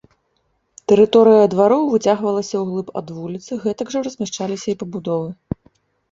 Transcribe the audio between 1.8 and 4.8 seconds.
выцягвалася ўглыб ад вуліцы, гэтак жа размяшчаліся і